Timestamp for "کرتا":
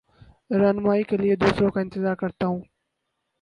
2.15-2.47